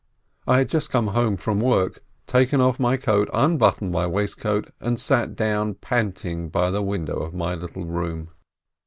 I 0.47 0.57
had 0.57 0.67
just 0.67 0.89
come 0.89 1.09
home 1.09 1.37
from 1.37 1.59
work, 1.59 2.03
taken 2.25 2.59
off 2.59 2.79
my 2.79 2.97
coat, 2.97 3.29
unbuttoned 3.31 3.91
my 3.91 4.07
waistcoat, 4.07 4.71
and 4.79 4.99
sat 4.99 5.35
down 5.35 5.75
panting 5.75 6.49
by 6.49 6.71
the 6.71 6.81
window 6.81 7.17
of 7.19 7.35
my 7.35 7.53
little 7.53 7.85
room. 7.85 8.31